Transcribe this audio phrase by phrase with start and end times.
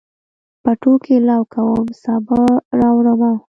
[0.63, 2.41] پټو کې لو کوم، سابه
[2.79, 3.33] راوړمه